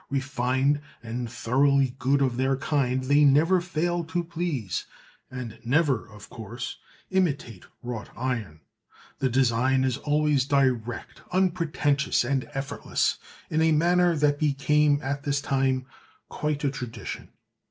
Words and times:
Refined 0.09 0.81
and 1.03 1.29
thoroughly 1.31 1.95
good 1.99 2.23
of 2.23 2.35
their 2.35 2.57
kind, 2.57 3.03
they 3.03 3.23
never 3.23 3.61
fail 3.61 4.03
to 4.05 4.23
please, 4.23 4.85
and 5.29 5.59
never, 5.63 6.07
of 6.09 6.27
course, 6.27 6.77
imitate 7.11 7.67
wrought 7.83 8.09
iron. 8.17 8.61
The 9.19 9.29
design 9.29 9.83
is 9.83 9.97
always 9.97 10.43
direct, 10.45 11.21
unpretentious 11.31 12.23
and 12.23 12.49
effortless, 12.55 13.19
in 13.51 13.61
a 13.61 13.71
manner 13.73 14.15
that 14.15 14.39
became 14.39 14.99
at 15.03 15.21
this 15.21 15.39
time 15.39 15.85
quite 16.29 16.63
a 16.63 16.71
tradition. 16.71 17.29